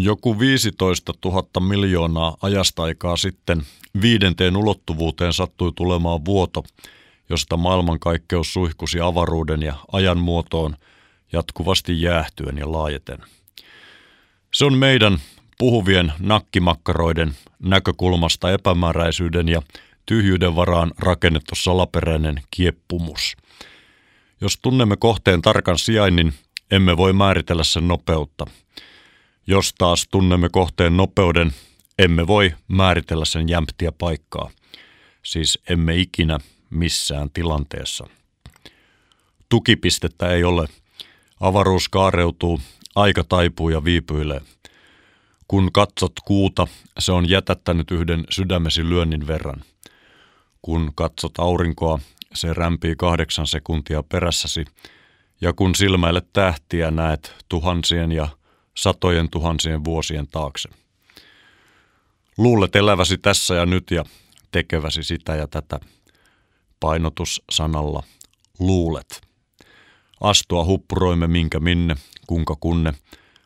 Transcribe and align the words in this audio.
Joku 0.00 0.38
15 0.38 1.12
000 1.24 1.60
miljoonaa 1.60 2.36
ajasta 2.42 2.82
aikaa 2.82 3.16
sitten 3.16 3.62
viidenteen 4.02 4.56
ulottuvuuteen 4.56 5.32
sattui 5.32 5.72
tulemaan 5.76 6.24
vuoto, 6.24 6.64
josta 7.28 7.56
maailmankaikkeus 7.56 8.52
suihkusi 8.52 9.00
avaruuden 9.00 9.62
ja 9.62 9.74
ajan 9.92 10.18
muotoon 10.18 10.76
jatkuvasti 11.32 12.02
jäähtyen 12.02 12.58
ja 12.58 12.72
laajeten. 12.72 13.18
Se 14.54 14.64
on 14.64 14.74
meidän 14.74 15.18
puhuvien 15.58 16.12
nakkimakkaroiden 16.18 17.32
näkökulmasta 17.58 18.52
epämääräisyyden 18.52 19.48
ja 19.48 19.62
tyhjyyden 20.06 20.56
varaan 20.56 20.92
rakennettu 20.98 21.54
salaperäinen 21.54 22.42
kieppumus. 22.50 23.36
Jos 24.40 24.58
tunnemme 24.62 24.96
kohteen 24.96 25.42
tarkan 25.42 25.78
sijainnin, 25.78 26.34
emme 26.70 26.96
voi 26.96 27.12
määritellä 27.12 27.64
sen 27.64 27.88
nopeutta. 27.88 28.46
Jos 29.50 29.74
taas 29.78 30.06
tunnemme 30.10 30.48
kohteen 30.52 30.96
nopeuden, 30.96 31.52
emme 31.98 32.26
voi 32.26 32.54
määritellä 32.68 33.24
sen 33.24 33.48
jämptiä 33.48 33.92
paikkaa. 33.92 34.50
Siis 35.22 35.58
emme 35.68 35.96
ikinä 35.96 36.38
missään 36.70 37.30
tilanteessa. 37.30 38.06
Tukipistettä 39.48 40.30
ei 40.30 40.44
ole. 40.44 40.66
Avaruus 41.40 41.88
kaareutuu, 41.88 42.60
aika 42.94 43.24
taipuu 43.24 43.68
ja 43.68 43.84
viipyilee. 43.84 44.40
Kun 45.48 45.72
katsot 45.72 46.12
kuuta, 46.24 46.66
se 46.98 47.12
on 47.12 47.28
jätättänyt 47.28 47.90
yhden 47.90 48.24
sydämesi 48.30 48.88
lyönnin 48.88 49.26
verran. 49.26 49.64
Kun 50.62 50.92
katsot 50.94 51.38
aurinkoa, 51.38 51.98
se 52.34 52.54
rämpii 52.54 52.96
kahdeksan 52.96 53.46
sekuntia 53.46 54.02
perässäsi, 54.02 54.64
ja 55.40 55.52
kun 55.52 55.74
silmäilet 55.74 56.28
tähtiä, 56.32 56.90
näet 56.90 57.34
tuhansien 57.48 58.12
ja 58.12 58.28
satojen 58.78 59.30
tuhansien 59.30 59.84
vuosien 59.84 60.26
taakse. 60.26 60.68
Luulet 62.38 62.76
eläväsi 62.76 63.18
tässä 63.18 63.54
ja 63.54 63.66
nyt 63.66 63.90
ja 63.90 64.04
tekeväsi 64.52 65.02
sitä 65.02 65.36
ja 65.36 65.46
tätä. 65.46 65.80
Painotus 66.80 67.42
sanalla 67.50 68.02
luulet. 68.58 69.22
Astua 70.20 70.64
huppuroimme 70.64 71.26
minkä 71.26 71.60
minne, 71.60 71.94
kuinka 72.26 72.56
kunne, 72.60 72.92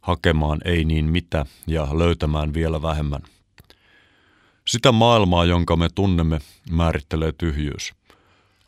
hakemaan 0.00 0.58
ei 0.64 0.84
niin 0.84 1.04
mitä 1.04 1.46
ja 1.66 1.88
löytämään 1.98 2.54
vielä 2.54 2.82
vähemmän. 2.82 3.22
Sitä 4.68 4.92
maailmaa, 4.92 5.44
jonka 5.44 5.76
me 5.76 5.88
tunnemme, 5.94 6.40
määrittelee 6.70 7.32
tyhjyys. 7.32 7.92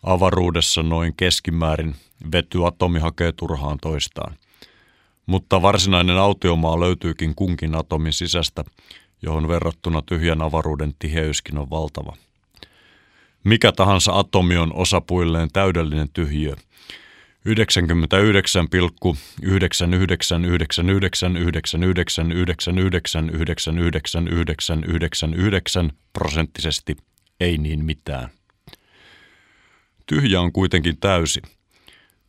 Avaruudessa 0.02 0.82
noin 0.82 1.14
keskimäärin 1.16 1.94
vetyatomi 2.32 2.98
hakee 2.98 3.32
turhaan 3.32 3.78
toistaan. 3.82 4.36
Mutta 5.30 5.62
varsinainen 5.62 6.18
autiomaa 6.18 6.80
löytyykin 6.80 7.34
kunkin 7.34 7.74
atomin 7.74 8.12
sisästä, 8.12 8.64
johon 9.22 9.48
verrattuna 9.48 10.02
tyhjän 10.02 10.42
avaruuden 10.42 10.94
tiheyskin 10.98 11.58
on 11.58 11.70
valtava. 11.70 12.16
Mikä 13.44 13.72
tahansa 13.72 14.18
atomi 14.18 14.56
on 14.56 14.74
osapuilleen 14.74 15.48
täydellinen 15.52 16.08
tyhjiö– 16.12 16.56
99,999999999999 17.44 17.52
prosenttisesti 26.12 26.96
ei 27.40 27.58
niin 27.58 27.84
mitään. 27.84 28.28
Tyhjä 30.06 30.40
on 30.40 30.52
kuitenkin 30.52 30.96
täysi. 31.00 31.42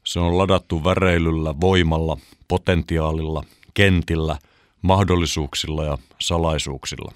Se 0.03 0.19
on 0.19 0.37
ladattu 0.37 0.83
väreilyllä, 0.83 1.59
voimalla, 1.61 2.17
potentiaalilla, 2.47 3.43
kentillä, 3.73 4.37
mahdollisuuksilla 4.81 5.83
ja 5.83 5.97
salaisuuksilla. 6.21 7.11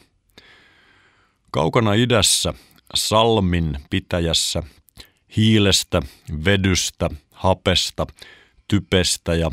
Kaukana 1.52 1.94
idässä, 1.94 2.54
Salmin 2.96 3.78
pitäjässä, 3.90 4.64
hiilestä, 5.38 6.02
vedystä– 6.46 7.10
hapesta, 7.36 8.08
typestä 8.68 9.36
ja 9.36 9.52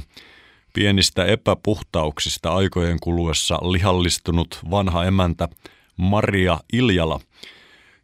pienistä 0.73 1.25
epäpuhtauksista 1.25 2.55
aikojen 2.55 2.99
kuluessa 3.01 3.55
lihallistunut 3.55 4.61
vanha 4.71 5.05
emäntä 5.05 5.49
Maria 5.97 6.61
Iljala 6.73 7.21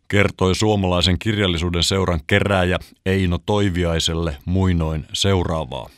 kertoi 0.09 0.55
suomalaisen 0.55 1.19
kirjallisuuden 1.19 1.83
seuran 1.83 2.21
kerääjä 2.27 2.79
Eino 3.07 3.39
Toiviaiselle 3.47 4.37
muinoin 4.45 5.07
seuraavaa. 5.13 5.89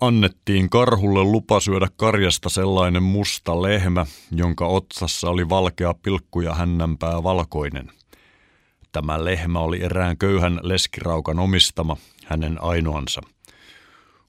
Annettiin 0.00 0.70
karhulle 0.70 1.22
lupa 1.24 1.60
syödä 1.60 1.88
karjasta 1.96 2.48
sellainen 2.48 3.02
musta 3.02 3.62
lehmä, 3.62 4.06
jonka 4.32 4.66
otsassa 4.66 5.30
oli 5.30 5.48
valkea 5.48 5.94
pilkku 5.94 6.40
ja 6.40 6.54
hännänpää 6.54 7.22
valkoinen– 7.22 7.92
Tämä 8.92 9.24
lehmä 9.24 9.58
oli 9.58 9.82
erään 9.82 10.18
köyhän 10.18 10.60
leskiraukan 10.62 11.38
omistama, 11.38 11.96
hänen 12.26 12.62
ainoansa. 12.62 13.20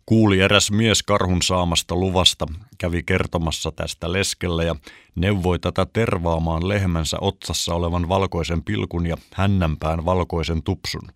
Kuuli 0.05 0.39
eräs 0.39 0.71
mies 0.71 1.03
karhun 1.03 1.41
saamasta 1.41 1.95
luvasta, 1.95 2.45
kävi 2.77 3.03
kertomassa 3.03 3.71
tästä 3.71 4.11
leskelle 4.11 4.65
ja 4.65 4.75
neuvoi 5.15 5.59
tätä 5.59 5.85
tervaamaan 5.93 6.67
lehmänsä 6.67 7.17
otsassa 7.21 7.73
olevan 7.73 8.09
valkoisen 8.09 8.63
pilkun 8.63 9.05
ja 9.05 9.17
hännänpään 9.33 10.05
valkoisen 10.05 10.63
tupsun. 10.63 11.07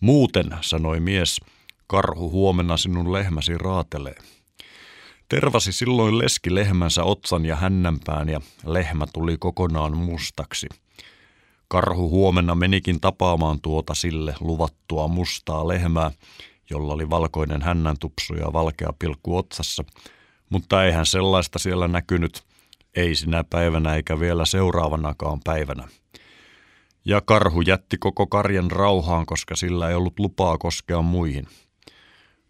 Muuten, 0.00 0.46
sanoi 0.60 1.00
mies, 1.00 1.40
karhu 1.86 2.30
huomenna 2.30 2.76
sinun 2.76 3.12
lehmäsi 3.12 3.58
raatelee. 3.58 4.14
Tervasi 5.28 5.72
silloin 5.72 6.18
leski 6.18 6.54
lehmänsä 6.54 7.04
otsan 7.04 7.44
ja 7.44 7.56
hännänpään 7.56 8.28
ja 8.28 8.40
lehmä 8.66 9.06
tuli 9.12 9.36
kokonaan 9.38 9.96
mustaksi– 9.96 10.66
Karhu 11.72 12.10
huomenna 12.10 12.54
menikin 12.54 13.00
tapaamaan 13.00 13.60
tuota 13.60 13.94
sille 13.94 14.34
luvattua 14.40 15.08
mustaa 15.08 15.68
lehmää, 15.68 16.10
jolla 16.70 16.92
oli 16.92 17.10
valkoinen 17.10 17.62
hännäntupsu 17.62 18.34
ja 18.34 18.52
valkea 18.52 18.92
pilkku 18.98 19.36
otsassa, 19.36 19.84
mutta 20.50 20.84
eihän 20.84 21.06
sellaista 21.06 21.58
siellä 21.58 21.88
näkynyt, 21.88 22.42
ei 22.96 23.14
sinä 23.14 23.44
päivänä 23.44 23.94
eikä 23.94 24.20
vielä 24.20 24.44
seuraavanakaan 24.44 25.40
päivänä. 25.44 25.88
Ja 27.04 27.20
karhu 27.20 27.60
jätti 27.60 27.98
koko 27.98 28.26
karjan 28.26 28.70
rauhaan, 28.70 29.26
koska 29.26 29.56
sillä 29.56 29.88
ei 29.88 29.94
ollut 29.94 30.18
lupaa 30.18 30.58
koskea 30.58 31.02
muihin. 31.02 31.46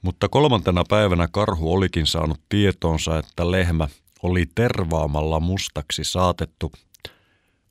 Mutta 0.03 0.29
kolmantena 0.29 0.85
päivänä 0.89 1.29
karhu 1.33 1.73
olikin 1.73 2.07
saanut 2.07 2.41
tietoonsa, 2.49 3.19
että 3.19 3.51
lehmä 3.51 3.89
oli 4.23 4.47
tervaamalla 4.55 5.41
mustaksi 5.41 6.05
saatettu 6.05 6.73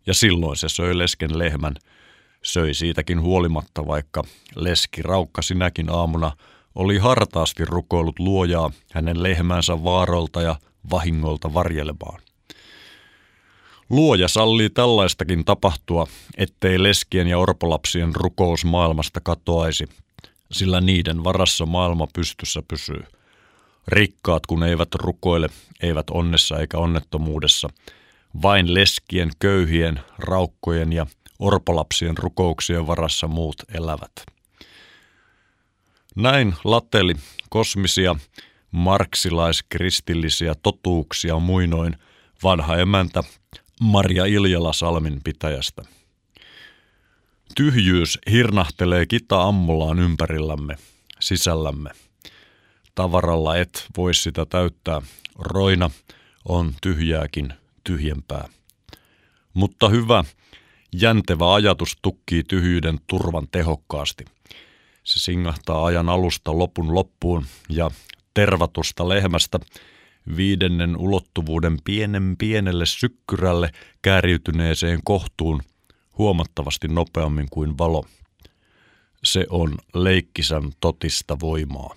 ja 0.06 0.14
silloin 0.14 0.58
se 0.58 0.70
söi 0.70 0.98
lesken 0.98 1.40
lehmän. 1.40 1.76
Söi 2.44 2.74
siitäkin 2.74 3.22
huolimatta, 3.22 3.88
vaikka 3.88 4.24
leski 4.56 5.02
raukka 5.02 5.42
sinäkin 5.42 5.90
aamuna 5.90 6.32
oli 6.76 6.98
hartaasti 6.98 7.66
rukoillut 7.66 8.20
luojaa 8.20 8.72
hänen 8.94 9.24
lehmänsä 9.24 9.84
vaarolta 9.84 10.42
ja 10.42 10.56
vahingolta 10.92 11.54
varjelemaan. 11.54 12.22
Luoja 13.90 14.28
sallii 14.28 14.70
tällaistakin 14.70 15.46
tapahtua, 15.46 16.08
ettei 16.38 16.84
leskien 16.84 17.28
ja 17.28 17.38
orpolapsien 17.38 18.16
rukous 18.16 18.66
maailmasta 18.66 19.20
katoaisi, 19.24 19.86
sillä 20.52 20.82
niiden 20.82 21.24
varassa 21.24 21.66
maailma 21.66 22.08
pystyssä 22.14 22.62
pysyy. 22.68 23.04
Rikkaat 23.88 24.46
kun 24.46 24.64
eivät 24.64 24.96
rukoile, 24.96 25.50
eivät 25.82 26.10
onnessa 26.10 26.60
eikä 26.60 26.78
onnettomuudessa– 26.78 27.70
vain 28.42 28.74
leskien, 28.74 29.32
köyhien, 29.40 30.00
raukkojen 30.18 30.94
ja 30.94 31.06
orpolapsien 31.42 32.18
rukouksien 32.18 32.88
varassa 32.88 33.28
muut 33.28 33.56
elävät. 33.74 34.12
Näin 36.16 36.56
lateli 36.64 37.16
kosmisia, 37.50 38.16
marksilaiskristillisiä 38.72 40.56
totuuksia 40.64 41.40
muinoin 41.40 41.98
vanha 42.44 42.76
emäntä 42.78 43.24
Maria 43.80 44.26
Iljala 44.26 44.74
Salmin 44.74 45.22
pitäjästä. 45.24 45.82
Tyhjyys 47.56 48.20
hirnahtelee 48.32 49.06
kita 49.06 49.44
ammulaan 49.44 50.00
ympärillämme, 50.00 50.76
sisällämme. 51.20 51.90
Tavaralla 52.96 53.58
et 53.58 53.86
voi 53.98 54.14
sitä 54.14 54.46
täyttää. 54.46 55.02
Roina 55.40 55.90
on 56.46 56.74
tyhjääkin 56.82 57.54
tyhjempää. 57.84 58.50
Mutta 59.54 59.90
hyvä, 59.90 60.24
jäntevä 60.94 61.54
ajatus 61.54 61.98
tukkii 62.02 62.44
tyhjyyden 62.44 63.00
turvan 63.08 63.48
tehokkaasti. 63.52 64.26
Se 65.04 65.20
singahtaa 65.20 65.86
ajan 65.86 66.10
alusta 66.10 66.58
lopun 66.58 66.96
loppuun 66.96 67.46
ja 67.70 67.92
tervatusta 68.34 69.10
lehmästä 69.10 69.60
viidennen 70.38 70.98
ulottuvuuden 70.98 71.78
pienen 71.84 72.36
pienelle 72.38 72.86
sykkyrälle 72.86 73.72
kääriytyneeseen 74.02 75.00
kohtuun 75.04 75.62
huomattavasti 76.18 76.88
nopeammin 76.88 77.48
kuin 77.50 77.78
valo. 77.78 78.06
Se 79.24 79.46
on 79.50 79.78
leikkisän 79.94 80.72
totista 80.80 81.40
voimaa. 81.40 81.96